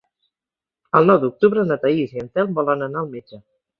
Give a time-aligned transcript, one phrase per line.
[0.99, 3.45] El nou d'octubre na Thaís i en Telm volen anar al metge.